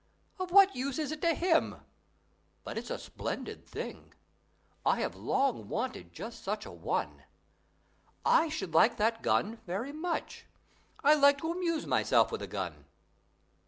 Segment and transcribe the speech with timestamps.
[0.39, 1.75] Of what use is it to him?
[2.63, 4.15] But it's a splendid thing.
[4.83, 7.21] I have long wanted just such a one.
[8.25, 10.47] I should like that gun very much:
[11.03, 12.85] I like to amuse myself with a gun.